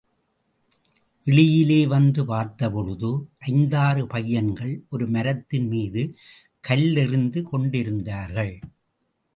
வெளியிலே 1.25 1.87
வந்து 1.87 2.25
பார்த்தபொழுது, 2.25 3.11
ஐந்தாறு 3.37 4.07
பையன்கள் 4.07 4.73
ஒரு 4.89 5.07
மரத்தின் 5.07 5.67
மீது 5.67 6.03
கல்லெறிந்து 6.67 7.43
கொண்டிருந்தார்கள். 7.43 8.59